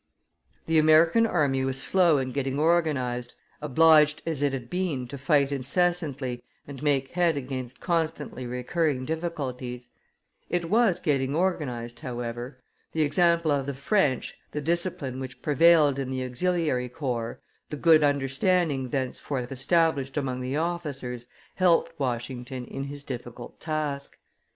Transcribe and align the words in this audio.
The 0.65 0.79
American 0.79 1.27
army 1.27 1.63
was 1.63 1.79
slow 1.79 2.17
in 2.17 2.31
getting 2.31 2.57
organized, 2.57 3.35
obliged 3.61 4.23
as 4.25 4.41
it 4.41 4.51
had 4.51 4.67
been 4.67 5.07
to 5.09 5.15
fight 5.15 5.51
incessantly 5.51 6.43
and 6.67 6.81
make 6.81 7.11
head 7.11 7.37
against 7.37 7.79
constantly 7.79 8.47
recurring 8.47 9.05
difficulties; 9.05 9.89
it 10.49 10.71
was 10.71 10.99
getting 10.99 11.35
organized, 11.35 11.99
however; 11.99 12.57
the 12.93 13.03
example 13.03 13.51
of 13.51 13.67
the 13.67 13.75
French, 13.75 14.33
the 14.53 14.59
discipline 14.59 15.19
which 15.19 15.43
prevailed 15.43 15.99
in 15.99 16.09
the 16.09 16.23
auxiliary 16.23 16.89
corps, 16.89 17.39
the 17.69 17.77
good 17.77 18.03
understanding 18.03 18.89
thenceforth 18.89 19.51
established 19.51 20.17
among 20.17 20.39
the 20.41 20.57
officers, 20.57 21.27
helped 21.57 21.91
Washington 21.99 22.65
in 22.65 22.85
his 22.85 23.03
difficult 23.03 23.59
task. 23.59 24.17